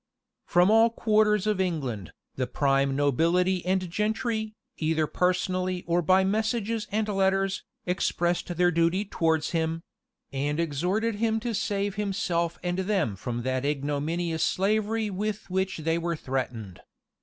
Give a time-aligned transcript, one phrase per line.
[0.17, 0.55] [*]* Warwick, p.
[0.55, 0.61] 203.
[0.63, 0.89] From all
[1.29, 7.63] quarters of England, the prime nobility and gentry, either personally or by messages and letters,
[7.85, 9.83] expressed their duty towards him;
[10.33, 15.99] and exhorted him to save himself and them from that ignominious slavery with which they
[15.99, 16.79] were threatened.